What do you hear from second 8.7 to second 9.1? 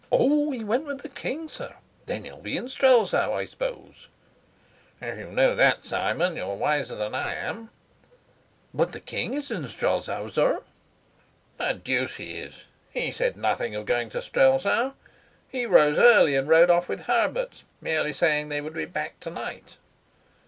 "But the